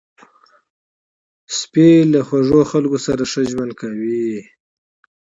[1.57, 4.29] سپي له خوږو خلکو سره ښه ژوند کوي.